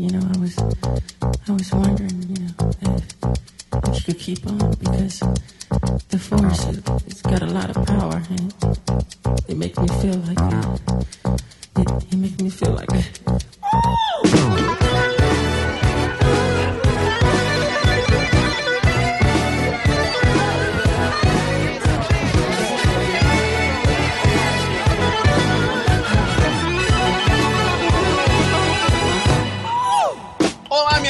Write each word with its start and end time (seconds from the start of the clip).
you 0.00 0.08
know, 0.08 0.30
I 0.34 0.38
was, 0.38 0.58
I 1.46 1.52
was 1.52 1.70
wondering, 1.72 2.22
you 2.22 2.42
know, 2.42 2.54
if, 2.80 3.04
if 3.84 3.96
you 3.96 4.02
could 4.06 4.18
keep 4.18 4.46
on 4.46 4.70
because 4.76 5.20
the 6.08 6.18
force, 6.18 6.64
it, 6.68 6.78
it's 7.06 7.20
got 7.20 7.42
a 7.42 7.46
lot 7.46 7.68
of 7.68 7.84
power 7.86 8.22
and 8.30 8.54
it 9.46 9.58
makes 9.58 9.78
me 9.78 9.88
feel 10.00 10.16
like, 10.24 10.38
it, 11.76 12.12
it 12.12 12.16
makes 12.16 12.40
me 12.40 12.48
feel 12.48 12.72
like. 12.72 12.88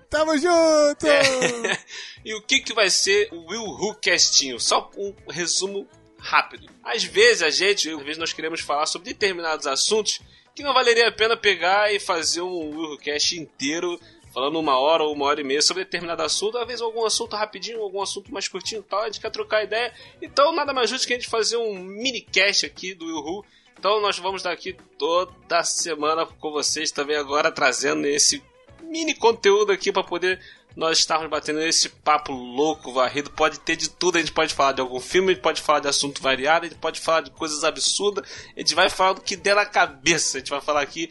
Tamo 0.10 0.38
junto! 0.38 1.06
e 2.26 2.34
o 2.34 2.42
que, 2.42 2.60
que 2.62 2.74
vai 2.74 2.90
ser 2.90 3.30
o 3.32 3.50
Will 3.50 3.64
Who 3.64 3.96
Castinho? 3.96 4.60
Só 4.60 4.90
um 4.98 5.14
resumo 5.30 5.88
rápido. 6.20 6.68
Às 6.84 7.04
vezes 7.04 7.42
a 7.42 7.50
gente, 7.50 7.90
às 7.90 8.02
vezes 8.04 8.18
nós 8.18 8.34
queremos 8.34 8.62
falar 8.62 8.86
sobre 8.86 9.14
determinados 9.14 9.66
assuntos 9.66 10.22
que 10.56 10.64
não 10.64 10.74
valeria 10.74 11.08
a 11.08 11.12
pena 11.12 11.38
pegar 11.38 11.94
e 11.94 12.00
fazer 12.00 12.42
um 12.42 12.98
Cast 12.98 13.40
inteiro 13.40 14.00
falando 14.34 14.60
uma 14.60 14.78
hora 14.78 15.04
ou 15.04 15.14
uma 15.14 15.26
hora 15.26 15.42
e 15.42 15.44
meia 15.44 15.62
sobre 15.62 15.84
determinado 15.84 16.22
assunto, 16.22 16.58
às 16.58 16.68
vezes 16.68 16.82
algum 16.82 17.06
assunto 17.06 17.36
rapidinho, 17.36 17.82
algum 17.82 18.02
assunto 18.02 18.32
mais 18.32 18.48
curtinho 18.48 18.84
tal, 18.84 19.02
a 19.02 19.06
gente 19.06 19.20
quer 19.20 19.32
trocar 19.32 19.64
ideia. 19.64 19.94
Então 20.22 20.54
nada 20.54 20.74
mais 20.74 20.90
justo 20.90 21.08
que 21.08 21.14
a 21.14 21.16
gente 21.16 21.30
fazer 21.30 21.58
um 21.58 21.80
mini 21.80 22.22
cast 22.22 22.66
aqui 22.66 22.94
do 22.94 23.06
Will. 23.06 23.46
Então 23.78 24.02
nós 24.02 24.20
vamos 24.20 24.42
estar 24.42 24.52
aqui 24.52 24.76
toda 24.98 25.64
semana 25.64 26.26
com 26.26 26.52
vocês 26.52 26.92
também 26.92 27.16
agora 27.16 27.52
trazendo 27.52 28.06
esse 28.06 28.44
mini 28.84 29.14
conteúdo 29.14 29.72
aqui 29.72 29.92
para 29.92 30.04
poder 30.04 30.40
nós 30.80 31.00
estarmos 31.00 31.30
batendo 31.30 31.62
esse 31.62 31.90
papo 31.90 32.32
louco, 32.32 32.94
varrido. 32.94 33.30
Pode 33.30 33.60
ter 33.60 33.76
de 33.76 33.90
tudo. 33.90 34.18
A 34.18 34.20
gente 34.22 34.32
pode 34.32 34.54
falar 34.54 34.72
de 34.72 34.80
algum 34.80 35.00
filme, 35.02 35.32
a 35.32 35.34
gente 35.34 35.44
pode 35.44 35.62
falar 35.62 35.82
de 35.82 35.90
assunto 35.90 36.22
variado, 36.22 36.66
a 36.66 36.70
gente 36.70 36.80
pode 36.80 37.02
falar 37.02 37.22
de 37.22 37.32
coisas 37.32 37.66
absurdas. 37.66 38.26
A 38.56 38.60
gente 38.62 38.74
vai 38.74 38.90
falar 38.90 39.14
do 39.14 39.22
que 39.22 39.36
der 39.36 39.56
na 39.56 39.66
cabeça. 39.66 40.38
A 40.38 40.40
gente 40.40 40.50
vai 40.50 40.62
falar 40.62 40.82
aqui 40.82 41.10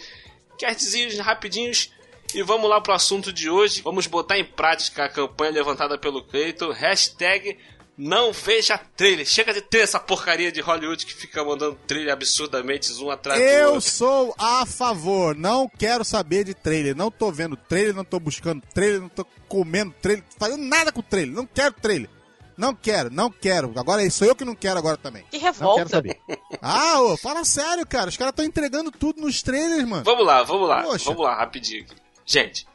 cartezinhos 0.58 1.18
rapidinhos. 1.18 1.92
E 2.34 2.42
vamos 2.42 2.68
lá 2.68 2.80
pro 2.80 2.94
assunto 2.94 3.30
de 3.30 3.50
hoje. 3.50 3.82
Vamos 3.82 4.06
botar 4.06 4.38
em 4.38 4.44
prática 4.44 5.04
a 5.04 5.08
campanha 5.08 5.52
levantada 5.52 5.98
pelo 5.98 6.22
Cleiton. 6.22 6.72
Hashtag 6.72 7.58
não 7.98 8.32
veja 8.32 8.78
trailer. 8.96 9.26
Chega 9.26 9.52
de 9.52 9.60
ter 9.60 9.80
essa 9.80 9.98
porcaria 9.98 10.52
de 10.52 10.60
Hollywood 10.60 11.04
que 11.04 11.12
fica 11.12 11.44
mandando 11.44 11.76
trailer 11.86 12.12
absurdamente 12.12 12.92
um 13.02 13.10
atrás 13.10 13.40
do 13.40 13.44
Eu 13.46 13.74
outro. 13.74 13.90
sou 13.90 14.34
a 14.38 14.64
favor, 14.64 15.34
não 15.36 15.68
quero 15.68 16.04
saber 16.04 16.44
de 16.44 16.54
trailer. 16.54 16.94
Não 16.96 17.10
tô 17.10 17.32
vendo 17.32 17.56
trailer, 17.56 17.94
não 17.94 18.04
tô 18.04 18.20
buscando 18.20 18.62
trailer, 18.72 19.00
não 19.00 19.08
tô 19.08 19.26
comendo 19.48 19.92
trailer, 20.00 20.22
fazendo 20.38 20.62
nada 20.62 20.92
com 20.92 21.02
trailer. 21.02 21.34
Não 21.34 21.44
quero 21.46 21.74
trailer. 21.74 22.08
Não 22.56 22.74
quero, 22.74 23.08
não 23.10 23.30
quero. 23.30 23.72
Agora 23.76 24.08
sou 24.10 24.26
eu 24.26 24.34
que 24.34 24.44
não 24.44 24.54
quero 24.54 24.78
agora 24.78 24.96
também. 24.96 25.22
Que 25.30 25.36
Não 25.38 25.42
quero 25.44 25.54
revolta. 25.58 25.88
saber. 25.88 26.20
Ah, 26.60 27.00
ô, 27.02 27.16
fala 27.16 27.44
sério, 27.44 27.86
cara. 27.86 28.08
Os 28.10 28.16
caras 28.16 28.32
estão 28.32 28.44
entregando 28.44 28.90
tudo 28.90 29.20
nos 29.20 29.42
trailers, 29.42 29.84
mano. 29.88 30.02
Vamos 30.04 30.26
lá, 30.26 30.42
vamos 30.42 30.68
lá, 30.68 30.82
Poxa. 30.82 31.04
vamos 31.04 31.22
lá, 31.22 31.36
rapidinho. 31.36 31.86
Gente, 32.26 32.66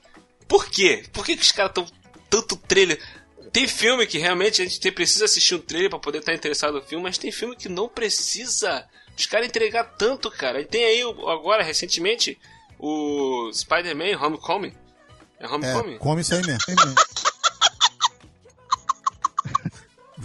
por 0.48 0.68
quê? 0.68 1.04
Por 1.12 1.26
que, 1.26 1.36
que 1.36 1.42
os 1.44 1.52
caras 1.52 1.72
estão 1.72 1.86
tanto 2.30 2.56
trailer? 2.56 2.98
Tem 3.54 3.68
filme 3.68 4.06
que 4.08 4.18
realmente 4.18 4.62
a 4.62 4.66
gente 4.66 4.80
tem- 4.80 4.92
precisa 4.92 5.26
assistir 5.26 5.54
um 5.56 5.60
trailer 5.60 5.90
pra 5.90 6.00
poder 6.00 6.18
estar 6.20 6.34
interessado 6.34 6.74
no 6.74 6.82
filme, 6.82 7.04
mas 7.04 7.18
tem 7.20 7.32
filme 7.32 7.56
que 7.56 7.70
não 7.70 7.88
precisa. 7.88 8.84
Os 9.16 9.28
caras 9.28 9.48
entregar 9.48 9.84
tanto, 9.96 10.32
cara. 10.32 10.60
E 10.60 10.66
tem 10.66 10.84
aí 10.84 11.02
agora, 11.02 11.62
recentemente, 11.64 12.38
o 12.80 13.52
Spider-Man 13.54 14.18
Homecoming. 14.20 14.74
É 15.40 15.48
Homecoming? 15.48 15.96
É, 15.96 16.00
come 16.00 16.22
isso 16.22 16.34
aí 16.34 16.42
mesmo. 16.46 16.64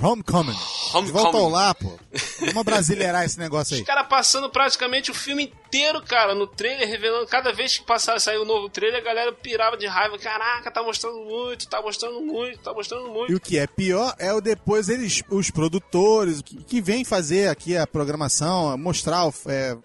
Homecoming. 0.01 0.57
De 1.05 1.13
volta 1.13 1.37
ao 1.37 1.45
Homecoming. 1.45 1.53
lá, 1.53 1.75
pô. 1.75 1.93
Vamos 2.41 2.63
brasileirar 2.65 3.25
esse 3.25 3.39
negócio 3.39 3.75
aí. 3.75 3.81
Os 3.81 3.87
caras 3.87 4.07
passando 4.09 4.49
praticamente 4.49 5.11
o 5.11 5.15
filme 5.15 5.45
inteiro, 5.45 6.03
cara, 6.03 6.35
no 6.35 6.47
trailer, 6.47 6.89
revelando. 6.89 7.27
Cada 7.27 7.53
vez 7.53 7.79
que 7.79 7.85
passava, 7.85 8.19
saiu 8.19 8.43
um 8.43 8.47
novo 8.47 8.69
trailer, 8.69 9.01
a 9.01 9.05
galera 9.05 9.33
pirava 9.33 9.77
de 9.77 9.87
raiva. 9.87 10.19
Caraca, 10.19 10.71
tá 10.71 10.83
mostrando 10.83 11.19
muito, 11.21 11.69
tá 11.69 11.81
mostrando 11.83 12.21
muito, 12.21 12.59
tá 12.61 12.73
mostrando 12.73 13.09
muito. 13.11 13.33
E 13.33 13.35
o 13.35 13.41
que 13.41 13.59
é 13.59 13.67
pior 13.67 14.15
é 14.19 14.33
o 14.33 14.41
depois 14.41 14.89
eles, 14.89 15.23
os 15.31 15.51
produtores, 15.51 16.43
que, 16.43 16.57
que 16.65 16.81
vêm 16.81 17.05
fazer 17.05 17.49
aqui 17.49 17.77
a 17.77 17.87
programação, 17.87 18.77
mostrar 18.79 19.27
o, 19.27 19.35
é, 19.47 19.77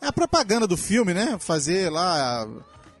é 0.00 0.06
a 0.06 0.12
propaganda 0.12 0.66
do 0.66 0.76
filme, 0.76 1.12
né? 1.12 1.36
Fazer 1.38 1.90
lá. 1.90 2.46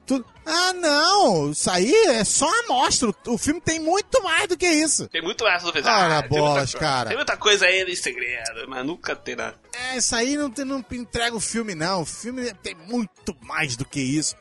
Tudo. 0.06 0.24
Ah, 0.44 0.72
não! 0.72 1.50
Isso 1.52 1.70
aí 1.70 1.92
é 2.08 2.24
só 2.24 2.48
a 2.48 2.60
amostra. 2.64 3.10
O, 3.28 3.38
filme 3.38 3.60
tem 3.60 3.78
muito 3.78 4.22
mais 4.22 4.48
do 4.48 4.56
que 4.56 4.66
isso. 4.68 5.08
Tem 5.08 5.22
muito 5.22 5.44
mais 5.44 5.62
no 5.62 5.68
Ora, 5.68 6.20
tem 6.22 6.28
bolas, 6.28 6.46
muita 6.48 6.54
coisa- 6.72 6.78
cara. 6.78 7.08
Tem 7.08 7.16
muita 7.16 7.36
coisa 7.36 7.66
aí 7.66 7.82
em 7.82 7.94
segredo, 7.96 8.68
mas 8.68 8.84
nunca 8.84 9.14
terá. 9.14 9.54
É, 9.72 9.96
isso 9.96 10.14
aí 10.16 10.36
não, 10.36 10.50
tem- 10.50 10.64
não 10.64 10.84
entrega 10.92 11.36
o 11.36 11.40
filme, 11.40 11.74
não. 11.74 12.02
O 12.02 12.06
filme 12.06 12.52
tem 12.54 12.74
muito 12.74 13.36
mais 13.42 13.76
do 13.76 13.84
que 13.84 14.00
isso. 14.00 14.34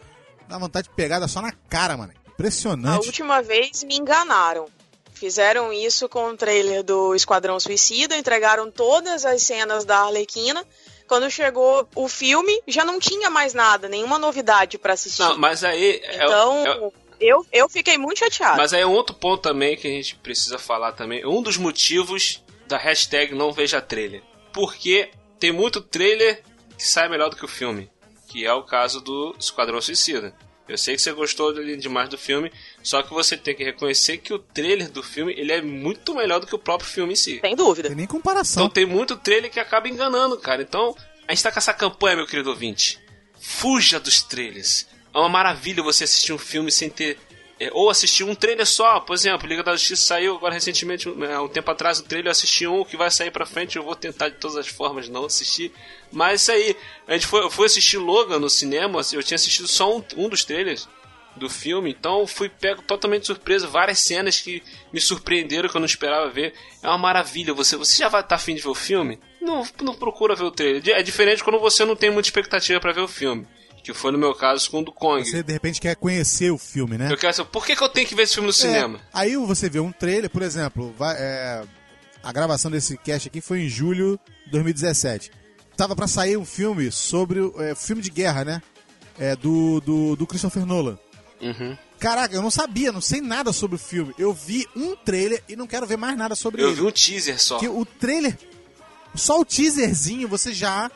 Dá 0.47 0.57
vontade 0.57 0.89
de 0.89 0.95
pegar 0.95 1.19
dá 1.19 1.27
só 1.27 1.41
na 1.41 1.51
cara, 1.69 1.95
mano. 1.95 2.11
A 2.27 2.31
Impressionante. 2.31 3.05
última 3.05 3.41
vez 3.41 3.83
me 3.83 3.95
enganaram. 3.97 4.67
Fizeram 5.13 5.71
isso 5.71 6.09
com 6.09 6.29
o 6.31 6.35
trailer 6.35 6.83
do 6.83 7.13
Esquadrão 7.13 7.59
Suicida, 7.59 8.17
entregaram 8.17 8.71
todas 8.71 9.23
as 9.23 9.43
cenas 9.43 9.85
da 9.85 9.99
Arlequina. 9.99 10.65
Quando 11.11 11.29
chegou 11.29 11.85
o 11.93 12.07
filme, 12.07 12.61
já 12.65 12.85
não 12.85 12.97
tinha 12.97 13.29
mais 13.29 13.53
nada, 13.53 13.89
nenhuma 13.89 14.17
novidade 14.17 14.77
pra 14.77 14.93
assistir. 14.93 15.19
Não, 15.21 15.37
mas 15.37 15.61
aí. 15.61 15.99
é- 16.05 16.15
então, 16.15 16.65
é- 16.65 16.91
eu, 17.19 17.45
eu 17.51 17.67
fiquei 17.67 17.97
muito 17.97 18.19
chateada. 18.19 18.55
mas 18.55 18.73
aí 18.73 18.79
é 18.79 18.87
um 18.87 18.93
outro 18.93 19.13
ponto 19.13 19.41
também 19.41 19.75
que 19.75 19.85
a 19.85 19.91
gente 19.91 20.15
precisa 20.15 20.57
falar 20.57 20.93
também. 20.93 21.25
Um 21.27 21.41
dos 21.41 21.57
motivos 21.57 22.41
da 22.65 22.77
hashtag 22.77 23.35
não 23.35 23.51
veja 23.51 23.81
trailer. 23.81 24.23
Porque 24.53 25.11
tem 25.37 25.51
muito 25.51 25.81
trailer 25.81 26.43
que 26.77 26.87
sai 26.87 27.09
melhor 27.09 27.29
do 27.29 27.35
que 27.35 27.43
o 27.43 27.47
filme. 27.49 27.91
Que 28.29 28.45
é 28.45 28.53
o 28.53 28.63
caso 28.63 29.01
do 29.01 29.35
Esquadrão 29.37 29.81
Suicida. 29.81 30.33
Eu 30.65 30.77
sei 30.77 30.95
que 30.95 31.01
você 31.01 31.11
gostou 31.11 31.53
demais 31.75 32.07
do 32.07 32.17
filme, 32.17 32.49
só 32.83 33.01
que 33.03 33.13
você 33.13 33.37
tem 33.37 33.55
que 33.55 33.63
reconhecer 33.63 34.17
que 34.17 34.33
o 34.33 34.39
trailer 34.39 34.89
do 34.91 35.03
filme 35.03 35.33
ele 35.37 35.51
é 35.51 35.61
muito 35.61 36.15
melhor 36.15 36.39
do 36.39 36.47
que 36.47 36.55
o 36.55 36.59
próprio 36.59 36.89
filme 36.89 37.13
em 37.13 37.15
si. 37.15 37.39
Sem 37.39 37.55
dúvida. 37.55 37.89
Tem 37.89 37.95
nem 37.95 38.05
Então 38.05 38.17
comparação. 38.17 38.69
tem 38.69 38.85
muito 38.85 39.15
trailer 39.17 39.51
que 39.51 39.59
acaba 39.59 39.87
enganando, 39.87 40.37
cara. 40.37 40.61
Então, 40.61 40.95
a 41.27 41.33
gente 41.33 41.43
tá 41.43 41.51
com 41.51 41.59
essa 41.59 41.73
campanha, 41.73 42.17
meu 42.17 42.27
querido 42.27 42.49
ouvinte. 42.49 42.99
Fuja 43.39 43.99
dos 43.99 44.21
trailers. 44.21 44.87
É 45.13 45.17
uma 45.17 45.29
maravilha 45.29 45.83
você 45.83 46.03
assistir 46.05 46.33
um 46.33 46.37
filme 46.37 46.71
sem 46.71 46.89
ter 46.89 47.17
é, 47.59 47.69
ou 47.73 47.91
assistir 47.91 48.23
um 48.23 48.33
trailer 48.33 48.65
só, 48.65 48.99
por 48.99 49.13
exemplo, 49.13 49.47
Liga 49.47 49.61
da 49.61 49.73
Justiça 49.73 50.01
saiu 50.01 50.35
agora 50.35 50.51
recentemente, 50.55 51.07
é, 51.07 51.39
um 51.39 51.47
tempo 51.47 51.69
atrás, 51.69 51.99
o 51.99 52.03
trailer 52.03 52.25
eu 52.29 52.31
assisti 52.31 52.65
um 52.65 52.83
que 52.83 52.97
vai 52.97 53.11
sair 53.11 53.29
pra 53.29 53.45
frente, 53.45 53.75
eu 53.77 53.83
vou 53.83 53.95
tentar 53.95 54.29
de 54.29 54.37
todas 54.37 54.57
as 54.57 54.67
formas 54.67 55.07
não 55.07 55.25
assistir. 55.25 55.71
Mas 56.11 56.41
isso 56.41 56.51
aí, 56.51 56.75
a 57.07 57.13
gente 57.13 57.27
foi, 57.27 57.41
eu 57.43 57.51
fui 57.51 57.67
assistir 57.67 57.99
Logan 57.99 58.39
no 58.39 58.49
cinema, 58.49 58.99
eu 59.13 59.21
tinha 59.21 59.35
assistido 59.35 59.67
só 59.67 59.95
um, 59.95 60.03
um 60.17 60.27
dos 60.27 60.43
trailers 60.43 60.89
do 61.35 61.49
filme, 61.49 61.89
então 61.97 62.27
fui 62.27 62.49
pego 62.49 62.81
totalmente 62.81 63.25
surpreso, 63.25 63.69
várias 63.69 63.99
cenas 63.99 64.39
que 64.39 64.61
me 64.91 64.99
surpreenderam 64.99 65.69
que 65.69 65.75
eu 65.75 65.79
não 65.79 65.85
esperava 65.85 66.29
ver. 66.29 66.53
É 66.83 66.87
uma 66.87 66.97
maravilha, 66.97 67.53
você, 67.53 67.75
você 67.77 67.97
já 67.97 68.09
vai 68.09 68.21
estar 68.21 68.29
tá 68.29 68.35
afim 68.35 68.53
de 68.55 68.61
ver 68.61 68.67
o 68.69 68.75
filme? 68.75 69.17
Não, 69.41 69.65
não 69.81 69.95
procura 69.95 70.35
ver 70.35 70.43
o 70.43 70.51
trailer. 70.51 70.83
É 70.89 71.01
diferente 71.01 71.43
quando 71.43 71.59
você 71.59 71.85
não 71.85 71.95
tem 71.95 72.11
muita 72.11 72.27
expectativa 72.27 72.79
para 72.79 72.91
ver 72.91 73.01
o 73.01 73.07
filme. 73.07 73.47
Que 73.83 73.93
foi 73.93 74.11
no 74.11 74.17
meu 74.17 74.35
caso 74.35 74.69
com 74.69 74.81
o 74.81 74.85
do 74.85 74.91
Kong. 74.91 75.23
Você 75.27 75.41
de 75.41 75.51
repente 75.53 75.81
quer 75.81 75.95
conhecer 75.95 76.51
o 76.51 76.57
filme, 76.57 76.97
né? 76.99 77.11
Eu 77.11 77.17
quero 77.17 77.33
saber, 77.33 77.49
por 77.49 77.65
que, 77.65 77.75
que 77.75 77.83
eu 77.83 77.89
tenho 77.89 78.07
que 78.07 78.13
ver 78.13 78.23
esse 78.23 78.35
filme 78.35 78.45
no 78.47 78.51
É, 78.51 78.55
cinema? 78.55 78.99
aí 79.11 79.35
você 79.37 79.67
vê 79.69 79.79
um 79.79 79.91
trailer, 79.91 80.29
por 80.29 80.43
exemplo, 80.43 80.93
vai- 80.95 81.15
é, 81.17 81.63
a 82.21 82.31
gravação 82.31 82.69
desse 82.69 82.95
cast 82.97 83.27
aqui 83.27 83.41
foi 83.41 83.61
em 83.61 83.69
julho 83.69 84.19
de 84.45 84.51
2017. 84.51 85.31
Tava 85.75 85.95
pra 85.95 86.05
sair 86.07 86.37
um 86.37 86.45
filme 86.45 86.91
sobre. 86.91 87.39
É, 87.57 87.73
filme 87.73 88.03
de 88.03 88.11
guerra, 88.11 88.45
né? 88.45 88.61
É, 89.17 89.35
do, 89.35 89.81
do, 89.81 90.15
do 90.15 90.27
Christopher 90.27 90.63
Nolan. 90.65 90.99
Uhum. 91.41 91.77
Caraca, 91.99 92.33
eu 92.35 92.41
não 92.41 92.51
sabia, 92.51 92.91
não 92.91 93.01
sei 93.01 93.21
nada 93.21 93.51
sobre 93.53 93.75
o 93.75 93.79
filme. 93.79 94.13
Eu 94.17 94.33
vi 94.33 94.67
um 94.75 94.95
trailer 94.95 95.43
e 95.47 95.55
não 95.55 95.67
quero 95.67 95.85
ver 95.87 95.97
mais 95.97 96.17
nada 96.17 96.35
sobre 96.35 96.61
Eu 96.61 96.67
ele. 96.67 96.75
vi 96.75 96.81
um 96.81 96.91
teaser 96.91 97.39
só. 97.41 97.55
Porque 97.55 97.69
o 97.69 97.85
trailer, 97.85 98.37
só 99.15 99.39
o 99.39 99.45
teaserzinho, 99.45 100.27
você 100.27 100.53
já. 100.53 100.89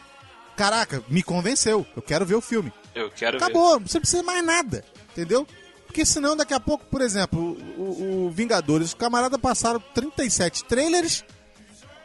Caraca, 0.55 1.03
me 1.09 1.21
convenceu. 1.21 1.85
Eu 1.95 2.01
quero 2.01 2.25
ver 2.25 2.35
o 2.35 2.41
filme. 2.41 2.71
Eu 2.93 3.11
quero 3.11 3.37
ver. 3.37 3.43
Acabou, 3.45 3.79
não 3.79 3.87
você 3.87 3.99
precisa 3.99 4.23
mais 4.23 4.43
nada, 4.43 4.83
entendeu? 5.11 5.45
Porque 5.85 6.05
senão 6.05 6.35
daqui 6.35 6.53
a 6.53 6.59
pouco, 6.59 6.85
por 6.85 7.01
exemplo, 7.01 7.39
o, 7.77 8.25
o 8.27 8.31
Vingadores, 8.31 8.87
os 8.89 8.93
camaradas 8.93 9.39
passaram 9.39 9.81
37 9.93 10.63
trailers, 10.65 11.23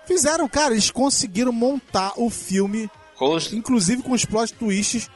fizeram, 0.07 0.49
cara, 0.49 0.73
eles 0.75 0.91
conseguiram 0.91 1.53
montar 1.53 2.13
o 2.17 2.29
filme, 2.31 2.91
Com 3.17 3.35
os- 3.35 3.53
inclusive 3.53 4.03
com 4.03 4.13
os 4.13 4.25
plot 4.25 4.53
twists, 4.55 5.09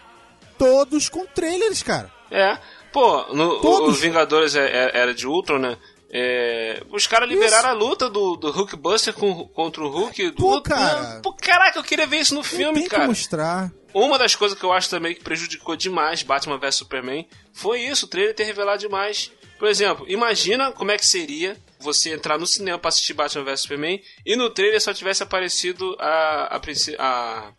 todos 0.58 1.08
com 1.08 1.26
trailers, 1.26 1.82
cara. 1.82 2.10
É. 2.30 2.58
Pô, 2.94 3.24
no, 3.34 3.54
o, 3.56 3.60
Todos. 3.60 3.96
o 3.98 4.00
Vingadores 4.00 4.54
é- 4.54 4.64
é- 4.70 4.90
era 5.00 5.12
de 5.12 5.26
Ultron, 5.26 5.58
né? 5.58 5.76
É, 6.16 6.80
os 6.92 7.08
caras 7.08 7.28
liberaram 7.28 7.70
a 7.70 7.72
luta 7.72 8.08
do, 8.08 8.36
do 8.36 8.52
Hulkbuster 8.52 9.12
com, 9.12 9.48
contra 9.48 9.82
o 9.82 9.88
Hulk. 9.88 10.30
Do, 10.30 10.36
Pô, 10.36 10.62
cara. 10.62 11.18
Pô, 11.20 11.32
caraca, 11.32 11.76
eu 11.76 11.82
queria 11.82 12.06
ver 12.06 12.18
isso 12.18 12.36
no 12.36 12.44
filme, 12.44 12.78
Tem 12.82 12.88
cara. 12.88 13.02
que 13.02 13.08
mostrar. 13.08 13.72
Uma 13.92 14.16
das 14.16 14.36
coisas 14.36 14.56
que 14.56 14.64
eu 14.64 14.72
acho 14.72 14.88
também 14.88 15.12
que 15.12 15.24
prejudicou 15.24 15.74
demais 15.74 16.22
Batman 16.22 16.56
vs 16.56 16.76
Superman 16.76 17.26
foi 17.52 17.80
isso, 17.80 18.06
o 18.06 18.08
trailer 18.08 18.32
ter 18.32 18.44
revelado 18.44 18.78
demais. 18.78 19.32
Por 19.58 19.66
exemplo, 19.66 20.04
imagina 20.08 20.70
como 20.70 20.92
é 20.92 20.96
que 20.96 21.04
seria 21.06 21.56
você 21.80 22.12
entrar 22.14 22.38
no 22.38 22.46
cinema 22.46 22.78
pra 22.78 22.90
assistir 22.90 23.12
Batman 23.12 23.42
vs 23.44 23.62
Superman 23.62 24.00
e 24.24 24.36
no 24.36 24.50
trailer 24.50 24.80
só 24.80 24.94
tivesse 24.94 25.24
aparecido 25.24 25.96
a 25.98 26.56
a, 26.56 26.60
a, 26.98 27.52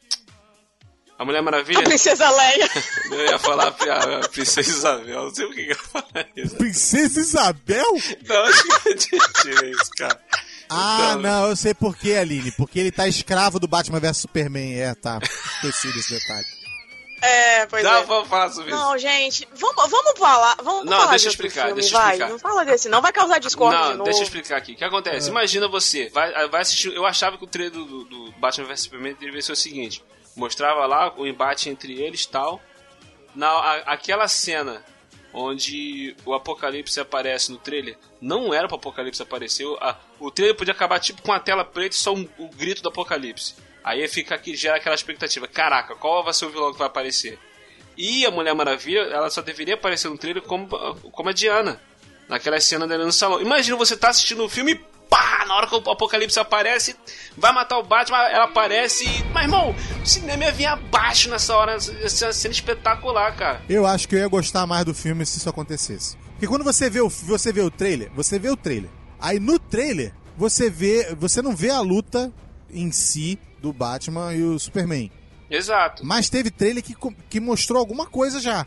a 1.17 1.25
Mulher 1.25 1.41
Maravilha. 1.41 1.79
A 1.79 1.83
Princesa 1.83 2.29
Leia. 2.29 2.69
Eu 3.12 3.25
ia 3.25 3.39
falar 3.39 3.67
a, 3.67 4.19
a 4.25 4.29
Princesa 4.29 4.69
Isabel, 4.69 5.23
não 5.23 5.33
sei 5.33 5.45
por 5.47 5.56
que 5.56 5.63
que 5.65 5.71
eu 5.71 5.75
ia 5.75 5.83
falar 5.83 6.27
isso. 6.35 6.56
Princesa 6.57 7.19
Isabel? 7.19 7.85
Não, 8.27 8.44
acho 8.44 8.63
que 8.63 9.15
eu 9.15 9.33
tirei 9.33 9.71
isso, 9.71 9.91
cara. 9.97 10.19
Ah, 10.69 10.97
Então- 11.12 11.21
não, 11.21 11.50
eu 11.50 11.56
sei 11.56 11.73
por 11.73 11.95
quê, 11.95 12.13
Aline. 12.13 12.51
Porque 12.51 12.79
ele 12.79 12.91
tá 12.91 13.07
escravo 13.07 13.59
do 13.59 13.67
Batman 13.67 14.00
vs 14.00 14.17
Superman. 14.17 14.77
É, 14.79 14.94
tá. 14.95 15.19
Esqueci 15.63 15.94
desse 15.94 16.13
detalhe. 16.13 16.45
É, 17.21 17.65
pois 17.67 17.81
Dá, 17.83 18.00
é. 18.00 18.03
vamos 18.03 18.27
falar 18.29 18.50
sobre 18.51 18.71
isso. 18.71 18.79
Não, 18.79 18.97
gente, 18.97 19.47
vamos, 19.56 19.89
vamos 19.89 20.13
falar. 20.19 20.56
Vamos, 20.62 20.85
Não, 20.85 20.97
falar 20.97 21.12
deixa 21.12 21.25
eu 21.25 21.29
de 21.29 21.35
explicar, 21.35 21.65
filme, 21.67 21.81
deixa 21.81 21.95
eu 21.95 22.00
vai. 22.01 22.09
explicar. 22.12 22.29
Não 22.31 22.39
fala 22.39 22.65
desse, 22.65 22.89
não 22.89 23.01
vai 23.01 23.12
causar 23.13 23.39
discórdia 23.39 23.79
de 23.81 23.89
Não, 23.89 23.97
novo. 23.97 24.03
deixa 24.03 24.19
eu 24.19 24.23
explicar 24.25 24.57
aqui. 24.57 24.73
O 24.73 24.75
que 24.75 24.83
acontece? 24.83 25.29
Imagina 25.29 25.67
você, 25.67 26.09
vai, 26.09 26.47
vai 26.50 26.62
assistir. 26.62 26.94
Eu 26.94 27.06
achava 27.06 27.38
que 27.38 27.44
o 27.44 27.47
trailer 27.47 27.71
do, 27.71 28.03
do 28.03 28.31
Batman 28.33 28.67
vs 28.67 28.81
Superman 28.81 29.15
deveria 29.19 29.41
ser 29.41 29.53
o 29.53 29.56
seguinte: 29.56 30.03
mostrava 30.35 30.85
lá 30.85 31.13
o 31.17 31.25
embate 31.25 31.69
entre 31.69 32.01
eles 32.01 32.25
tal. 32.25 32.61
Na, 33.33 33.47
a- 33.49 33.83
aquela 33.93 34.27
cena 34.27 34.83
onde 35.33 36.15
o 36.25 36.33
Apocalipse 36.33 36.99
aparece 36.99 37.51
no 37.51 37.57
trailer, 37.57 37.97
não 38.21 38.53
era 38.53 38.67
pro 38.67 38.77
Apocalipse 38.77 39.21
aparecer. 39.21 39.65
o- 39.65 39.75
a- 39.81 39.99
o 40.19 40.31
trailer 40.31 40.55
podia 40.55 40.73
acabar 40.73 40.99
tipo 40.99 41.21
com 41.21 41.33
a 41.33 41.39
tela 41.39 41.65
preta 41.65 41.95
e 41.95 41.99
só 41.99 42.13
um, 42.13 42.27
o 42.37 42.47
grito 42.49 42.81
do 42.81 42.89
Apocalipse. 42.89 43.55
Aí 43.83 44.07
fica 44.07 44.33
aqui, 44.35 44.55
gera 44.55 44.77
aquela 44.77 44.95
expectativa: 44.95 45.47
caraca, 45.47 45.95
qual 45.95 46.23
vai 46.23 46.33
ser 46.33 46.45
o 46.45 46.49
vilão 46.49 46.71
que 46.71 46.79
vai 46.79 46.88
aparecer? 46.88 47.38
E 47.97 48.25
a 48.25 48.31
Mulher 48.31 48.53
Maravilha, 48.55 49.01
ela 49.01 49.29
só 49.29 49.41
deveria 49.41 49.75
aparecer 49.75 50.09
no 50.09 50.17
trailer 50.17 50.41
como, 50.43 50.67
como 51.11 51.29
a 51.29 51.33
Diana. 51.33 51.81
Naquela 52.27 52.59
cena 52.59 52.88
dela 52.88 53.05
no 53.05 53.11
salão. 53.11 53.39
Imagina 53.39 53.77
você 53.77 53.95
tá 53.95 54.09
assistindo 54.09 54.43
um 54.43 54.49
filme 54.49 54.83
pá! 55.09 55.45
Na 55.47 55.55
hora 55.55 55.67
que 55.67 55.75
o 55.75 55.91
Apocalipse 55.91 56.39
aparece, 56.39 56.95
vai 57.37 57.53
matar 57.53 57.77
o 57.77 57.83
Batman, 57.83 58.17
ela 58.17 58.45
aparece 58.45 59.05
e. 59.05 59.23
Mas 59.33 59.43
irmão, 59.43 59.75
o 60.01 60.05
cinema 60.05 60.45
ia 60.45 60.51
vir 60.51 60.65
abaixo 60.65 61.29
nessa 61.29 61.55
hora. 61.55 61.75
Essa 61.75 62.33
cena 62.33 62.53
espetacular, 62.53 63.35
cara. 63.35 63.61
Eu 63.69 63.85
acho 63.85 64.07
que 64.07 64.15
eu 64.15 64.19
ia 64.19 64.27
gostar 64.27 64.65
mais 64.65 64.85
do 64.85 64.93
filme 64.93 65.25
se 65.25 65.37
isso 65.37 65.49
acontecesse. 65.49 66.17
Porque 66.31 66.47
quando 66.47 66.63
você 66.63 66.89
vê 66.89 67.01
o, 67.01 67.09
você 67.09 67.53
vê 67.53 67.61
o 67.61 67.71
trailer, 67.71 68.11
você 68.13 68.37
vê 68.37 68.49
o 68.49 68.57
trailer. 68.57 68.89
Aí 69.19 69.39
no 69.39 69.57
trailer, 69.57 70.13
você 70.37 70.69
vê. 70.69 71.15
Você 71.15 71.41
não 71.41 71.55
vê 71.55 71.69
a 71.69 71.79
luta 71.79 72.33
em 72.69 72.91
si 72.91 73.39
do 73.61 73.71
Batman 73.71 74.33
e 74.33 74.43
o 74.43 74.59
Superman. 74.59 75.11
Exato. 75.49 76.05
Mas 76.05 76.29
teve 76.29 76.51
trailer 76.51 76.83
que, 76.83 76.95
que 77.29 77.39
mostrou 77.39 77.79
alguma 77.79 78.05
coisa 78.05 78.39
já. 78.39 78.65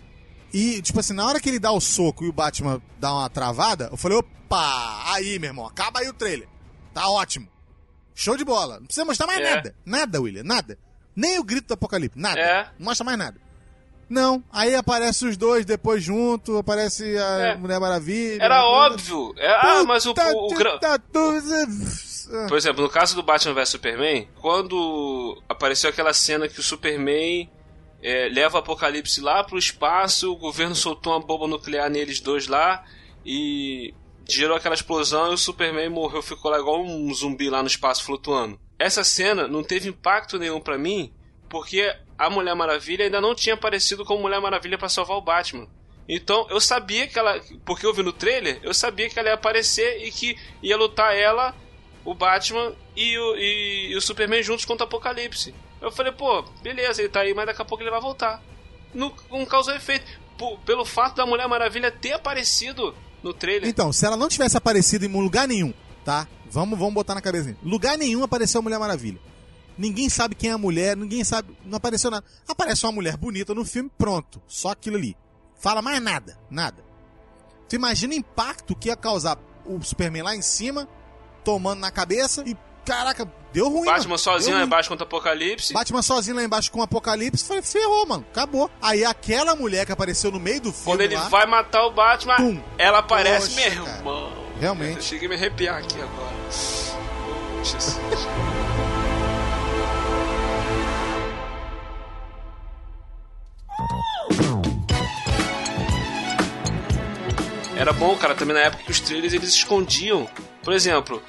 E, 0.52 0.80
tipo 0.82 0.98
assim, 1.00 1.12
na 1.12 1.26
hora 1.26 1.40
que 1.40 1.48
ele 1.48 1.58
dá 1.58 1.70
o 1.72 1.80
soco 1.80 2.24
e 2.24 2.28
o 2.28 2.32
Batman 2.32 2.80
dá 2.98 3.12
uma 3.12 3.28
travada, 3.28 3.88
eu 3.90 3.96
falei, 3.96 4.18
opa, 4.18 5.02
aí, 5.12 5.38
meu 5.38 5.50
irmão, 5.50 5.66
acaba 5.66 6.00
aí 6.00 6.08
o 6.08 6.12
trailer. 6.14 6.48
Tá 6.94 7.08
ótimo. 7.08 7.46
Show 8.14 8.36
de 8.36 8.44
bola. 8.44 8.78
Não 8.80 8.86
precisa 8.86 9.04
mostrar 9.04 9.26
mais 9.26 9.40
É. 9.40 9.54
nada. 9.54 9.74
Nada, 9.84 10.20
William, 10.20 10.42
nada. 10.42 10.78
Nem 11.14 11.38
o 11.38 11.44
grito 11.44 11.68
do 11.68 11.74
apocalipse, 11.74 12.18
nada. 12.18 12.40
É. 12.40 12.62
Não 12.78 12.86
mostra 12.86 13.04
mais 13.04 13.18
nada. 13.18 13.40
Não, 14.08 14.42
aí 14.50 14.74
aparece 14.74 15.26
os 15.26 15.36
dois 15.36 15.66
depois 15.66 16.02
junto, 16.02 16.56
aparece 16.56 17.04
a 17.18 17.38
É. 17.50 17.56
Mulher 17.56 17.78
Maravilha. 17.78 18.42
Era 18.42 18.64
óbvio. 18.64 19.34
É, 19.36 19.48
ah, 19.54 19.84
mas 19.86 20.06
o, 20.06 20.10
o, 20.10 20.12
o 20.12 20.48
tudo- 20.48 20.78
Por 22.48 22.56
exemplo, 22.56 22.82
no 22.82 22.88
caso 22.88 23.14
do 23.14 23.22
Batman 23.22 23.54
vs 23.54 23.68
Superman, 23.68 24.28
quando 24.40 25.40
apareceu 25.48 25.90
aquela 25.90 26.12
cena 26.14 26.48
que 26.48 26.58
o 26.58 26.62
Superman 26.62 27.50
é, 28.02 28.28
leva 28.28 28.56
o 28.56 28.60
Apocalipse 28.60 29.20
lá 29.20 29.42
pro 29.42 29.58
espaço, 29.58 30.32
o 30.32 30.36
governo 30.36 30.74
soltou 30.74 31.12
uma 31.12 31.24
bomba 31.24 31.46
nuclear 31.46 31.90
neles 31.90 32.20
dois 32.20 32.46
lá 32.46 32.84
e 33.24 33.92
gerou 34.28 34.56
aquela 34.56 34.74
explosão 34.74 35.30
e 35.30 35.34
o 35.34 35.38
Superman 35.38 35.88
morreu, 35.88 36.22
ficou 36.22 36.50
lá 36.50 36.58
igual 36.58 36.84
um 36.84 37.12
zumbi 37.12 37.48
lá 37.48 37.62
no 37.62 37.68
espaço 37.68 38.04
flutuando. 38.04 38.60
Essa 38.78 39.02
cena 39.02 39.48
não 39.48 39.64
teve 39.64 39.88
impacto 39.88 40.38
nenhum 40.38 40.60
pra 40.60 40.78
mim, 40.78 41.12
porque 41.48 41.92
a 42.16 42.30
Mulher 42.30 42.54
Maravilha 42.54 43.04
ainda 43.04 43.20
não 43.20 43.34
tinha 43.34 43.54
aparecido 43.54 44.04
como 44.04 44.22
Mulher 44.22 44.40
Maravilha 44.40 44.78
pra 44.78 44.88
salvar 44.88 45.16
o 45.16 45.22
Batman. 45.22 45.66
Então 46.08 46.46
eu 46.50 46.60
sabia 46.60 47.06
que 47.06 47.18
ela, 47.18 47.40
porque 47.64 47.84
eu 47.84 47.92
vi 47.92 48.02
no 48.02 48.12
trailer, 48.12 48.60
eu 48.62 48.72
sabia 48.72 49.10
que 49.10 49.18
ela 49.18 49.28
ia 49.28 49.34
aparecer 49.34 50.06
e 50.06 50.10
que 50.10 50.36
ia 50.62 50.76
lutar 50.76 51.16
ela, 51.16 51.54
o 52.04 52.14
Batman 52.14 52.74
e 52.96 53.18
o, 53.18 53.36
e, 53.36 53.88
e 53.90 53.96
o 53.96 54.00
Superman 54.00 54.42
juntos 54.42 54.64
contra 54.64 54.84
o 54.84 54.88
Apocalipse. 54.88 55.54
Eu 55.80 55.92
falei, 55.92 56.12
pô, 56.12 56.42
beleza, 56.62 57.00
ele 57.00 57.08
tá 57.08 57.20
aí, 57.20 57.32
mas 57.34 57.46
daqui 57.46 57.62
a 57.62 57.64
pouco 57.64 57.82
ele 57.82 57.90
vai 57.90 58.00
voltar. 58.00 58.42
Não, 58.92 59.12
não 59.30 59.44
causou 59.46 59.74
efeito. 59.74 60.04
Por- 60.36 60.58
pelo 60.60 60.84
fato 60.84 61.16
da 61.16 61.26
Mulher 61.26 61.48
Maravilha 61.48 61.90
ter 61.90 62.12
aparecido 62.12 62.94
no 63.22 63.32
trailer. 63.34 63.68
Então, 63.68 63.92
se 63.92 64.04
ela 64.06 64.16
não 64.16 64.28
tivesse 64.28 64.56
aparecido 64.56 65.04
em 65.04 65.08
lugar 65.08 65.46
nenhum, 65.48 65.72
tá? 66.04 66.26
Vamos, 66.50 66.78
vamos 66.78 66.94
botar 66.94 67.14
na 67.14 67.20
cabeça. 67.20 67.56
Lugar 67.62 67.98
nenhum 67.98 68.22
apareceu 68.22 68.60
a 68.60 68.62
Mulher 68.62 68.78
Maravilha. 68.78 69.20
Ninguém 69.76 70.08
sabe 70.08 70.34
quem 70.34 70.50
é 70.50 70.52
a 70.54 70.58
mulher, 70.58 70.96
ninguém 70.96 71.22
sabe. 71.22 71.56
Não 71.64 71.76
apareceu 71.76 72.10
nada. 72.10 72.24
Aparece 72.48 72.84
uma 72.84 72.90
mulher 72.92 73.16
bonita 73.16 73.54
no 73.54 73.64
filme, 73.64 73.88
pronto. 73.96 74.42
Só 74.48 74.70
aquilo 74.70 74.96
ali. 74.96 75.16
Fala 75.56 75.80
mais 75.80 76.02
nada. 76.02 76.36
Nada. 76.50 76.82
Tu 77.68 77.76
imagina 77.76 78.12
o 78.12 78.16
impacto 78.16 78.74
que 78.74 78.88
ia 78.88 78.96
causar 78.96 79.38
o 79.64 79.80
Superman 79.82 80.22
lá 80.22 80.34
em 80.34 80.42
cima, 80.42 80.88
tomando 81.44 81.78
na 81.80 81.92
cabeça 81.92 82.42
e. 82.44 82.56
Caraca, 82.88 83.30
deu 83.52 83.68
ruim. 83.68 83.84
Batman 83.84 84.08
mano. 84.08 84.18
sozinho 84.18 84.52
Deu 84.52 84.60
lá 84.60 84.64
embaixo 84.64 84.88
contra 84.88 85.04
o 85.04 85.06
Apocalipse. 85.06 85.74
Batman 85.74 86.00
sozinho 86.00 86.36
lá 86.36 86.42
embaixo 86.42 86.72
com 86.72 86.80
o 86.80 86.82
Apocalipse. 86.82 87.44
Falei, 87.44 87.62
ferrou, 87.62 88.06
mano. 88.06 88.24
Acabou. 88.32 88.70
Aí 88.80 89.04
aquela 89.04 89.54
mulher 89.54 89.84
que 89.84 89.92
apareceu 89.92 90.30
no 90.30 90.40
meio 90.40 90.58
do 90.58 90.72
filme. 90.72 90.84
Quando 90.86 91.02
ele 91.02 91.14
lá, 91.14 91.28
vai 91.28 91.44
matar 91.44 91.84
o 91.84 91.90
Batman, 91.90 92.36
Tum. 92.36 92.62
ela 92.78 93.00
aparece, 93.00 93.50
Poxa, 93.50 93.70
meu 93.70 93.86
irmão. 93.86 94.32
Realmente. 94.58 94.96
Eu 94.96 95.02
cheguei 95.02 95.26
a 95.26 95.28
me 95.28 95.36
arrepiar 95.36 95.76
aqui 95.76 96.00
agora. 96.00 96.34
Jesus. 97.62 97.98
Era 107.76 107.92
bom, 107.92 108.16
cara, 108.16 108.34
também 108.34 108.54
na 108.54 108.62
época 108.62 108.82
que 108.82 108.90
os 108.90 108.98
trailers 108.98 109.34
eles 109.34 109.50
escondiam. 109.50 110.26
Por 110.64 110.72
exemplo, 110.72 111.22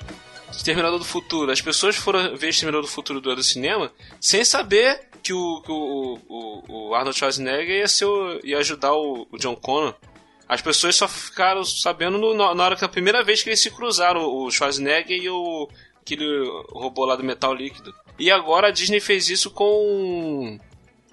Exterminador 0.60 1.00
do 1.00 1.06
Futuro. 1.06 1.52
As 1.52 1.62
pessoas 1.62 1.96
foram 1.96 2.36
ver 2.36 2.50
Exterminador 2.50 2.82
do 2.82 2.92
Futuro 2.92 3.22
do, 3.22 3.34
do 3.36 3.44
cinema 3.44 3.92
sem 4.20 4.44
saber 4.44 5.08
que 5.24 5.34
o, 5.34 5.62
que 5.62 5.72
o, 5.72 6.20
o, 6.28 6.90
o 6.90 6.96
Arnold 6.96 7.18
Schwarzenegger 7.18 7.78
ia, 7.80 7.88
ser 7.88 8.06
o- 8.06 8.40
ia 8.44 8.58
ajudar 8.60 8.94
o, 8.94 9.26
o 9.32 9.38
John 9.38 9.56
Connor. 9.56 9.96
As 10.48 10.62
pessoas 10.62 10.96
só 10.96 11.08
ficaram 11.08 11.64
sabendo 11.64 12.18
no, 12.18 12.34
na 12.34 12.64
hora 12.64 12.76
que 12.76 12.84
a 12.84 12.90
primeira 12.90 13.24
vez 13.24 13.42
que 13.42 13.50
eles 13.50 13.62
se 13.62 13.70
cruzaram, 13.72 14.22
o 14.26 14.50
Schwarzenegger 14.52 15.18
e 15.18 15.30
o 15.30 15.70
aquele 16.02 16.44
robô 16.72 17.06
lá 17.06 17.16
do 17.16 17.24
metal 17.24 17.54
líquido. 17.54 17.94
E 18.18 18.30
agora 18.32 18.68
a 18.68 18.72
Disney 18.72 19.00
fez 19.00 19.30
isso 19.30 19.52
com 19.52 20.60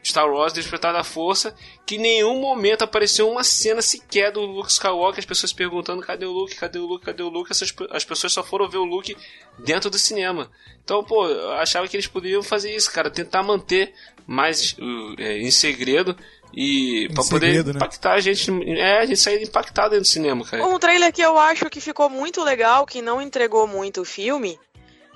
Star 0.06 0.30
Wars 0.30 0.52
Despertar 0.52 0.92
da 0.92 1.02
Força, 1.02 1.54
que 1.84 1.96
em 1.96 1.98
nenhum 1.98 2.40
momento 2.40 2.82
apareceu 2.82 3.28
uma 3.28 3.42
cena 3.42 3.82
sequer 3.82 4.30
do 4.30 4.40
Luke 4.40 4.70
Skywalker, 4.70 5.18
as 5.18 5.24
pessoas 5.24 5.52
perguntando 5.52 6.00
cadê 6.00 6.24
o 6.24 6.30
Luke, 6.30 6.54
cadê 6.54 6.78
o 6.78 6.86
Luke, 6.86 7.04
cadê 7.04 7.22
o 7.22 7.28
Luke, 7.28 7.50
Essas, 7.50 7.74
as 7.90 8.04
pessoas 8.04 8.32
só 8.32 8.42
foram 8.44 8.68
ver 8.68 8.78
o 8.78 8.84
Luke 8.84 9.16
dentro 9.58 9.90
do 9.90 9.98
cinema. 9.98 10.50
Então, 10.84 11.02
pô, 11.02 11.26
eu 11.26 11.52
achava 11.54 11.88
que 11.88 11.96
eles 11.96 12.06
poderiam 12.06 12.42
fazer 12.42 12.74
isso, 12.74 12.92
cara, 12.92 13.10
tentar 13.10 13.42
manter 13.42 13.92
mais 14.26 14.76
uh, 14.78 15.14
é, 15.18 15.38
em 15.38 15.50
segredo 15.50 16.16
e 16.54 17.08
para 17.12 17.24
poder 17.24 17.64
né? 17.64 17.72
impactar 17.74 18.12
a 18.12 18.20
gente, 18.20 18.50
é, 18.78 19.00
a 19.00 19.06
gente 19.06 19.18
sair 19.18 19.42
impactado 19.42 19.90
dentro 19.90 20.04
do 20.04 20.12
cinema, 20.12 20.44
cara. 20.44 20.64
Um 20.64 20.78
trailer 20.78 21.12
que 21.12 21.20
eu 21.22 21.36
acho 21.36 21.68
que 21.68 21.80
ficou 21.80 22.08
muito 22.08 22.44
legal, 22.44 22.86
que 22.86 23.02
não 23.02 23.20
entregou 23.20 23.66
muito 23.66 24.02
o 24.02 24.04
filme, 24.04 24.58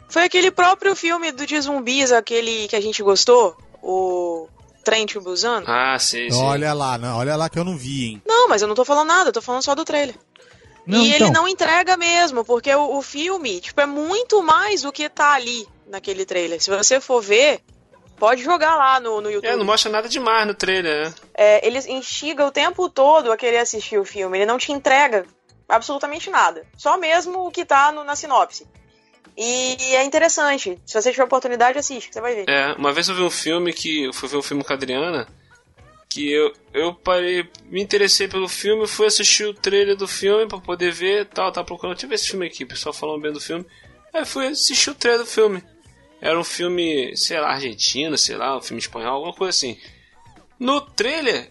foi 0.08 0.24
aquele 0.24 0.50
próprio 0.50 0.96
filme 0.96 1.30
do 1.30 1.46
de 1.46 1.60
zumbis, 1.60 2.10
aquele 2.10 2.66
que 2.66 2.74
a 2.74 2.80
gente 2.80 3.02
gostou, 3.02 3.56
o 3.80 4.48
Trent 4.90 5.14
Busan. 5.18 5.62
Ah, 5.68 5.96
sim, 6.00 6.28
sim. 6.28 6.42
Olha 6.42 6.72
lá, 6.72 6.98
não, 6.98 7.18
olha 7.18 7.36
lá 7.36 7.48
que 7.48 7.56
eu 7.56 7.64
não 7.64 7.76
vi, 7.76 8.06
hein. 8.06 8.22
Não, 8.26 8.48
mas 8.48 8.60
eu 8.60 8.66
não 8.66 8.74
tô 8.74 8.84
falando 8.84 9.06
nada, 9.06 9.28
eu 9.28 9.32
tô 9.32 9.40
falando 9.40 9.62
só 9.62 9.72
do 9.72 9.84
trailer. 9.84 10.16
Não, 10.84 10.98
e 10.98 11.14
então... 11.14 11.28
ele 11.28 11.30
não 11.30 11.46
entrega 11.46 11.96
mesmo, 11.96 12.44
porque 12.44 12.74
o, 12.74 12.96
o, 12.96 13.00
filme, 13.00 13.60
tipo, 13.60 13.80
é 13.80 13.86
muito 13.86 14.42
mais 14.42 14.82
do 14.82 14.90
que 14.90 15.08
tá 15.08 15.34
ali 15.34 15.64
naquele 15.86 16.24
trailer. 16.24 16.60
Se 16.60 16.70
você 16.70 17.00
for 17.00 17.22
ver, 17.22 17.60
pode 18.16 18.42
jogar 18.42 18.74
lá 18.74 18.98
no, 18.98 19.20
no 19.20 19.30
YouTube. 19.30 19.48
É, 19.48 19.54
não 19.54 19.64
mostra 19.64 19.92
nada 19.92 20.08
demais 20.08 20.44
no 20.44 20.54
trailer, 20.54 21.06
né? 21.06 21.14
É, 21.34 21.64
ele 21.64 21.78
instiga 21.88 22.44
o 22.44 22.50
tempo 22.50 22.88
todo 22.88 23.30
a 23.30 23.36
querer 23.36 23.58
assistir 23.58 23.96
o 23.96 24.04
filme. 24.04 24.38
Ele 24.38 24.46
não 24.46 24.58
te 24.58 24.72
entrega 24.72 25.24
absolutamente 25.68 26.30
nada. 26.30 26.66
Só 26.76 26.96
mesmo 26.96 27.46
o 27.46 27.50
que 27.52 27.64
tá 27.64 27.92
no, 27.92 28.02
na 28.02 28.16
sinopse. 28.16 28.66
E 29.36 29.94
é 29.94 30.04
interessante. 30.04 30.78
Se 30.84 31.00
você 31.00 31.10
tiver 31.10 31.24
oportunidade, 31.24 31.78
assiste, 31.78 32.10
você 32.12 32.20
vai 32.20 32.34
ver. 32.34 32.48
É, 32.48 32.72
uma 32.74 32.92
vez 32.92 33.08
eu 33.08 33.14
vi 33.14 33.22
um 33.22 33.30
filme 33.30 33.72
que. 33.72 34.04
Eu 34.04 34.12
fui 34.12 34.28
ver 34.28 34.36
um 34.36 34.42
filme 34.42 34.64
com 34.64 34.72
a 34.72 34.76
Adriana. 34.76 35.26
Que 36.08 36.32
eu, 36.32 36.52
eu 36.74 36.92
parei, 36.92 37.48
me 37.66 37.80
interessei 37.80 38.26
pelo 38.26 38.48
filme, 38.48 38.84
fui 38.88 39.06
assistir 39.06 39.44
o 39.44 39.54
trailer 39.54 39.94
do 39.94 40.08
filme 40.08 40.48
pra 40.48 40.58
poder 40.58 40.90
ver 40.90 41.26
tal, 41.26 41.52
tava 41.52 41.64
procurando. 41.64 41.94
Deixa 41.94 42.06
eu 42.06 42.08
ver 42.08 42.14
esse 42.16 42.28
filme 42.28 42.46
aqui, 42.46 42.64
o 42.64 42.68
pessoal 42.68 42.92
falando 42.92 43.22
bem 43.22 43.32
do 43.32 43.40
filme. 43.40 43.64
Aí 44.12 44.24
fui 44.24 44.48
assistir 44.48 44.90
o 44.90 44.94
trailer 44.94 45.20
do 45.20 45.30
filme. 45.30 45.62
Era 46.20 46.38
um 46.38 46.44
filme, 46.44 47.16
sei 47.16 47.38
lá, 47.38 47.52
argentino, 47.52 48.18
sei 48.18 48.36
lá, 48.36 48.56
um 48.56 48.60
filme 48.60 48.80
espanhol, 48.80 49.14
alguma 49.14 49.32
coisa 49.32 49.50
assim. 49.50 49.78
No 50.58 50.80
trailer, 50.80 51.48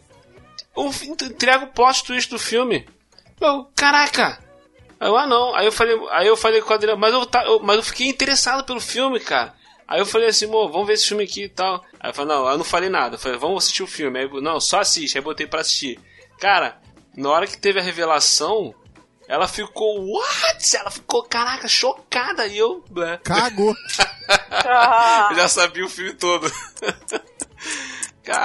eu 0.75 0.91
entrega 1.25 1.65
o 1.65 1.69
plot 1.69 2.03
twist 2.03 2.29
do 2.29 2.37
filme. 2.37 2.85
Eu, 3.39 3.65
caraca! 3.75 4.48
Aí 4.99 5.07
eu, 5.07 5.17
ah 5.17 5.25
não. 5.25 5.55
Aí 5.55 5.65
eu 5.65 5.71
falei, 5.71 5.97
aí 6.11 6.27
eu 6.27 6.35
falei 6.35 6.61
com 6.61 6.73
a 6.73 6.75
Adriana, 6.75 6.99
mas 6.99 7.13
eu, 7.13 7.25
tá, 7.25 7.43
eu, 7.45 7.59
mas 7.59 7.77
eu 7.77 7.83
fiquei 7.83 8.07
interessado 8.07 8.65
pelo 8.65 8.81
filme, 8.81 9.19
cara. 9.19 9.53
Aí 9.87 9.99
eu 9.99 10.05
falei 10.05 10.27
assim, 10.27 10.45
amor, 10.45 10.69
vamos 10.71 10.85
ver 10.85 10.93
esse 10.93 11.07
filme 11.07 11.23
aqui 11.23 11.45
e 11.45 11.49
tal. 11.49 11.83
Aí 11.99 12.11
eu 12.11 12.13
falei, 12.13 12.35
não, 12.35 12.47
eu 12.47 12.57
não 12.57 12.65
falei 12.65 12.89
nada. 12.89 13.15
Eu 13.15 13.19
falei, 13.19 13.37
vamos 13.39 13.63
assistir 13.63 13.81
o 13.81 13.87
filme. 13.87 14.19
Aí, 14.19 14.29
não, 14.41 14.59
só 14.59 14.81
assiste. 14.81 15.17
Aí 15.17 15.23
botei 15.23 15.47
pra 15.47 15.61
assistir. 15.61 15.99
Cara, 16.39 16.77
na 17.15 17.29
hora 17.29 17.47
que 17.47 17.57
teve 17.57 17.79
a 17.79 17.83
revelação, 17.83 18.75
ela 19.27 19.47
ficou, 19.47 20.05
what? 20.05 20.77
Ela 20.77 20.91
ficou, 20.91 21.23
caraca, 21.23 21.67
chocada. 21.67 22.45
E 22.45 22.57
eu, 22.57 22.83
né? 22.91 23.19
Cagou. 23.23 23.73
eu 25.31 25.35
já 25.35 25.47
sabia 25.49 25.85
o 25.85 25.89
filme 25.89 26.13
todo. 26.13 26.51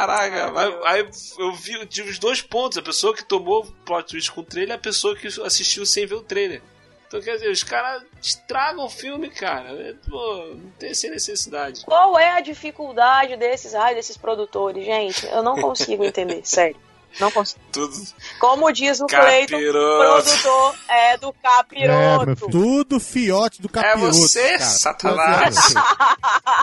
Caraca, 0.06 0.52
aí 0.84 1.06
eu 1.38 1.52
vi, 1.52 1.86
tive 1.86 2.10
os 2.10 2.18
dois 2.18 2.42
pontos, 2.42 2.78
a 2.78 2.82
pessoa 2.82 3.14
que 3.14 3.24
tomou 3.24 3.64
plot 3.84 4.08
twist 4.08 4.32
com 4.32 4.42
o 4.42 4.44
trailer 4.44 4.76
e 4.76 4.78
a 4.78 4.78
pessoa 4.78 5.16
que 5.16 5.26
assistiu 5.26 5.86
sem 5.86 6.06
ver 6.06 6.16
o 6.16 6.22
trailer. 6.22 6.62
Então, 7.06 7.22
quer 7.22 7.34
dizer, 7.34 7.50
os 7.50 7.62
caras 7.62 8.02
estragam 8.20 8.84
o 8.84 8.88
filme, 8.88 9.30
cara. 9.30 9.70
É, 9.70 9.94
pô, 10.08 10.46
não 10.56 10.70
tem 10.78 10.92
sem 10.92 11.10
necessidade. 11.10 11.84
Qual 11.84 12.18
é 12.18 12.32
a 12.32 12.40
dificuldade 12.40 13.36
desses, 13.36 13.74
ai, 13.74 13.94
desses 13.94 14.16
produtores, 14.16 14.84
gente? 14.84 15.24
Eu 15.26 15.42
não 15.42 15.60
consigo 15.60 16.04
entender, 16.04 16.40
sério. 16.46 16.76
Não 17.20 17.30
consigo. 17.30 17.60
Tudo. 17.70 17.94
Como 18.40 18.72
diz 18.72 19.00
o 19.00 19.06
Cleiton, 19.06 19.56
produtor 19.58 20.74
é 20.88 21.16
do 21.16 21.32
capiroto. 21.32 22.46
É, 22.46 22.50
tudo 22.50 22.98
fiote 22.98 23.62
do 23.62 23.68
capiroto. 23.68 24.06
É 24.06 24.10
você, 24.10 24.58
cara. 24.58 24.64
satanás. 24.64 25.56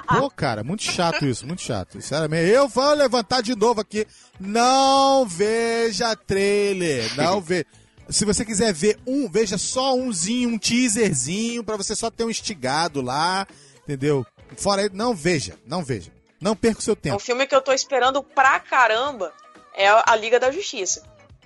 Pô, 0.08 0.29
cara, 0.29 0.63
muito 0.63 0.84
chato 0.84 1.25
isso, 1.25 1.48
muito 1.48 1.62
chato. 1.62 1.93
Sinceramente, 1.93 2.50
eu 2.50 2.67
vou 2.67 2.93
levantar 2.93 3.41
de 3.41 3.55
novo 3.55 3.79
aqui. 3.79 4.05
Não 4.39 5.25
veja 5.25 6.15
trailer, 6.15 7.15
não 7.15 7.39
veja. 7.41 7.65
Se 8.10 8.25
você 8.25 8.43
quiser 8.43 8.74
ver 8.74 9.00
um, 9.08 9.29
veja 9.29 9.58
só 9.58 9.96
umzinho, 9.96 10.50
um 10.50 10.58
teaserzinho, 10.58 11.63
para 11.63 11.77
você 11.77 11.96
só 11.96 12.12
ter 12.12 12.25
um 12.25 12.29
instigado 12.29 13.01
lá, 13.01 13.48
entendeu? 13.84 14.25
Fora 14.58 14.81
aí, 14.81 14.89
não 14.91 15.15
veja, 15.15 15.58
não 15.65 15.81
veja. 15.81 16.12
Não 16.41 16.55
perca 16.55 16.79
o 16.79 16.84
seu 16.84 16.96
tempo. 16.96 17.13
É 17.13 17.17
um 17.17 17.20
filme 17.20 17.46
que 17.46 17.55
eu 17.55 17.62
tô 17.62 17.72
esperando 17.72 18.22
pra 18.24 18.60
caramba 18.60 19.31
é 19.73 19.87
a 19.87 20.15
Liga 20.15 20.39
da 20.39 20.51
Justiça. 20.51 21.03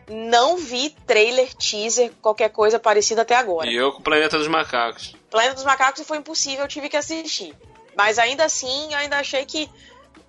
Não 0.07 0.57
vi 0.57 0.91
trailer, 1.07 1.53
teaser, 1.55 2.11
qualquer 2.21 2.49
coisa 2.49 2.79
parecida 2.79 3.23
até 3.23 3.35
agora. 3.35 3.69
E 3.69 3.75
eu 3.75 3.91
com 3.91 3.99
o 3.99 4.03
Planeta 4.03 4.37
dos 4.37 4.47
Macacos. 4.47 5.15
Planeta 5.31 5.55
dos 5.55 5.63
Macacos 5.63 6.05
foi 6.05 6.17
impossível, 6.17 6.63
eu 6.63 6.67
tive 6.67 6.89
que 6.89 6.97
assistir. 6.97 7.55
Mas 7.97 8.19
ainda 8.19 8.45
assim, 8.45 8.91
eu 8.91 8.99
ainda 8.99 9.17
achei 9.17 9.45
que 9.45 9.69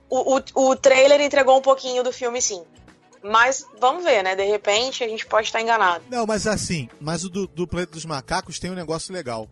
o, 0.09 0.37
o, 0.37 0.71
o 0.71 0.77
trailer 0.77 1.21
entregou 1.21 1.59
um 1.59 1.63
pouquinho 1.63 2.03
do 2.03 2.13
filme, 2.13 2.41
sim. 2.41 2.63
Mas 3.23 3.67
vamos 3.79 4.05
ver, 4.05 4.23
né? 4.23 4.37
De 4.37 4.45
repente 4.45 5.03
a 5.03 5.09
gente 5.09 5.27
pode 5.27 5.49
estar 5.49 5.61
enganado. 5.61 6.05
Não, 6.09 6.27
mas 6.27 6.47
assim, 6.47 6.89
mas 7.01 7.25
o 7.25 7.29
do, 7.29 7.47
do 7.47 7.67
Planeta 7.67 7.93
dos 7.93 8.05
Macacos 8.05 8.59
tem 8.59 8.71
um 8.71 8.75
negócio 8.75 9.13
legal. 9.13 9.49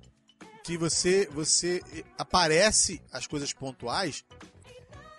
Que 0.63 0.79
você, 0.79 1.29
você 1.31 1.83
aparece 2.17 3.03
as 3.13 3.27
coisas 3.27 3.53
pontuais, 3.53 4.25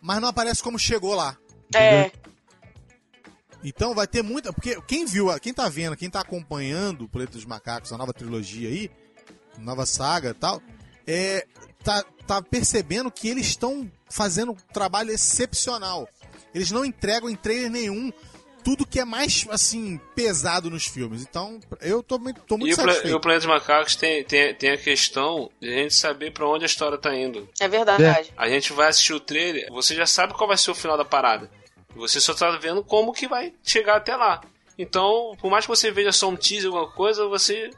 mas 0.01 0.19
não 0.19 0.29
aparece 0.29 0.63
como 0.63 0.79
chegou 0.79 1.13
lá. 1.13 1.37
É. 1.75 2.11
Então 3.65 3.95
vai 3.95 4.05
ter 4.05 4.21
muita. 4.21 4.53
Porque 4.53 4.79
quem 4.87 5.05
viu, 5.05 5.27
quem 5.39 5.53
tá 5.53 5.67
vendo, 5.67 5.97
quem 5.97 6.09
tá 6.09 6.21
acompanhando 6.21 7.05
o 7.05 7.09
Planeta 7.09 7.33
dos 7.33 7.45
Macacos, 7.45 7.91
a 7.91 7.97
nova 7.97 8.13
trilogia 8.13 8.69
aí, 8.69 8.91
nova 9.57 9.87
saga 9.87 10.29
e 10.29 10.33
tal, 10.35 10.61
é, 11.07 11.47
tá, 11.83 12.05
tá 12.27 12.41
percebendo 12.43 13.09
que 13.11 13.27
eles 13.27 13.47
estão 13.47 13.91
fazendo 14.07 14.51
um 14.51 14.55
trabalho 14.71 15.11
excepcional. 15.11 16.07
Eles 16.53 16.69
não 16.69 16.85
entregam 16.85 17.27
em 17.27 17.35
trailer 17.35 17.71
nenhum 17.71 18.13
tudo 18.63 18.85
que 18.85 18.99
é 18.99 19.05
mais, 19.05 19.45
assim, 19.51 19.99
pesado 20.15 20.71
nos 20.71 20.87
filmes. 20.87 21.21
Então, 21.21 21.59
eu 21.81 22.01
tô, 22.01 22.19
tô 22.47 22.57
muito 22.57 22.73
e 22.73 22.75
satisfeito. 22.75 23.09
E 23.09 23.13
o 23.13 23.19
Planeta 23.19 23.45
dos 23.45 23.55
Macacos 23.55 23.95
tem, 23.95 24.23
tem, 24.23 24.55
tem 24.55 24.71
a 24.71 24.77
questão 24.77 25.51
de 25.61 25.69
a 25.69 25.77
gente 25.83 25.93
saber 25.93 26.31
para 26.31 26.47
onde 26.47 26.63
a 26.63 26.65
história 26.65 26.97
tá 26.97 27.15
indo. 27.15 27.47
É 27.59 27.67
verdade. 27.67 28.03
É. 28.03 28.25
A 28.35 28.49
gente 28.49 28.73
vai 28.73 28.89
assistir 28.89 29.13
o 29.13 29.19
trailer, 29.19 29.71
você 29.71 29.93
já 29.93 30.07
sabe 30.07 30.33
qual 30.33 30.47
vai 30.47 30.57
ser 30.57 30.71
o 30.71 30.75
final 30.75 30.97
da 30.97 31.05
parada. 31.05 31.49
Você 31.95 32.19
só 32.19 32.33
está 32.33 32.51
vendo 32.57 32.83
como 32.83 33.13
que 33.13 33.27
vai 33.27 33.53
chegar 33.63 33.97
até 33.97 34.15
lá. 34.15 34.41
Então, 34.77 35.35
por 35.39 35.49
mais 35.49 35.65
que 35.65 35.69
você 35.69 35.91
veja 35.91 36.11
só 36.11 36.29
um 36.29 36.35
teaser, 36.35 36.67
alguma 36.67 36.91
coisa, 36.91 37.25
você. 37.27 37.69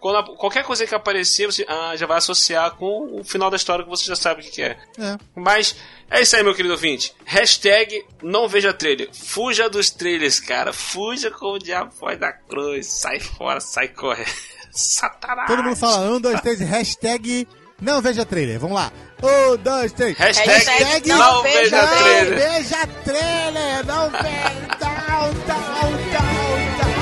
Quando, 0.00 0.36
qualquer 0.36 0.62
coisa 0.62 0.86
que 0.86 0.94
aparecer, 0.94 1.46
você 1.46 1.66
ah, 1.68 1.94
já 1.96 2.06
vai 2.06 2.18
associar 2.18 2.70
com 2.76 3.18
o 3.18 3.24
final 3.24 3.50
da 3.50 3.56
história 3.56 3.84
que 3.84 3.90
você 3.90 4.04
já 4.04 4.14
sabe 4.14 4.40
o 4.40 4.44
que, 4.44 4.50
que 4.52 4.62
é. 4.62 4.78
é. 4.96 5.18
Mas 5.34 5.74
é 6.08 6.22
isso 6.22 6.36
aí, 6.36 6.42
meu 6.42 6.54
querido 6.54 6.74
ouvinte. 6.74 7.12
Hashtag 7.24 8.06
não 8.22 8.48
veja 8.48 8.72
trailer. 8.72 9.10
Fuja 9.12 9.68
dos 9.68 9.90
trailers, 9.90 10.38
cara. 10.38 10.72
Fuja 10.72 11.32
com 11.32 11.54
o 11.54 11.58
diabo 11.58 11.90
foi 11.90 12.16
da 12.16 12.32
cruz. 12.32 12.86
Sai 12.86 13.18
fora, 13.18 13.60
sai 13.60 13.88
correndo. 13.88 14.30
Satanás. 14.70 15.48
Todo 15.48 15.64
mundo 15.64 15.76
fala 15.76 16.10
um, 16.12 16.20
dois, 16.20 16.40
três, 16.40 16.60
hashtag 16.60 17.48
não 17.80 18.00
veja 18.00 18.24
trailer. 18.24 18.58
Vamos 18.60 18.76
lá. 18.76 18.92
Um, 19.20 19.56
dois, 19.56 19.92
três. 19.92 20.16
Hashtag, 20.16 20.48
Hashtag 20.48 21.08
não, 21.08 21.18
não, 21.18 21.42
veja, 21.42 21.86
veja 21.86 21.86
trailer. 21.96 22.30
Não 22.30 22.52
veja 22.52 22.86
trailer. 23.04 23.86
Não 23.86 24.10
veja. 24.10 24.68
Down, 24.78 25.34
down, 25.46 25.92
down, 26.12 26.78
down. 26.78 26.98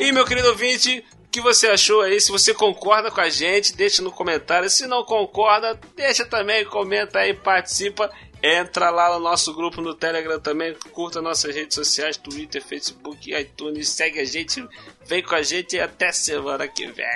E 0.00 0.12
meu 0.12 0.24
querido 0.24 0.48
ouvinte, 0.48 1.04
o 1.24 1.28
que 1.30 1.40
você 1.40 1.68
achou 1.68 2.00
aí? 2.00 2.20
Se 2.20 2.32
você 2.32 2.52
concorda 2.52 3.10
com 3.10 3.20
a 3.20 3.28
gente, 3.28 3.74
deixa 3.74 4.02
no 4.02 4.10
comentário. 4.10 4.68
Se 4.68 4.86
não 4.86 5.04
concorda, 5.04 5.78
deixa 5.94 6.24
também, 6.24 6.64
comenta 6.64 7.20
aí, 7.20 7.32
participa. 7.34 8.10
Entra 8.48 8.90
lá 8.90 9.12
no 9.12 9.18
nosso 9.18 9.52
grupo 9.52 9.80
no 9.80 9.92
Telegram 9.92 10.38
também, 10.38 10.72
curta 10.92 11.20
nossas 11.20 11.52
redes 11.52 11.74
sociais, 11.74 12.16
Twitter, 12.16 12.62
Facebook, 12.62 13.34
iTunes, 13.34 13.88
segue 13.88 14.20
a 14.20 14.24
gente, 14.24 14.64
vem 15.04 15.20
com 15.20 15.34
a 15.34 15.42
gente 15.42 15.74
e 15.74 15.80
até 15.80 16.12
semana 16.12 16.68
que 16.68 16.86
vem. 16.86 17.06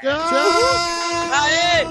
Tchau! 0.00 0.18
Aê! 1.34 1.84